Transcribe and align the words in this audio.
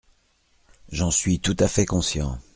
J’en 0.91 1.11
suis 1.11 1.39
tout 1.39 1.55
à 1.59 1.67
fait 1.67 1.85
conscient. 1.85 2.39